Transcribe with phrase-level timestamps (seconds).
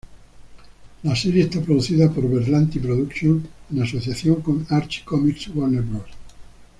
[1.03, 6.07] La serie está producida por Berlanti Productions, en asociación con Archie Comics, Warner Bros.